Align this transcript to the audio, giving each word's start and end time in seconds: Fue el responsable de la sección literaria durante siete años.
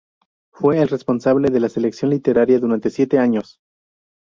Fue 0.51 0.79
el 0.81 0.87
responsable 0.87 1.51
de 1.51 1.59
la 1.59 1.69
sección 1.69 2.09
literaria 2.09 2.59
durante 2.59 2.89
siete 2.89 3.19
años. 3.19 3.59